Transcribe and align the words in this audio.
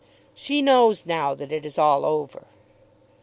"]"She 0.33 0.63
knows 0.63 1.05
now 1.05 1.35
that 1.35 1.51
it 1.51 1.63
is 1.63 1.77
all 1.77 2.05
over." 2.05 2.47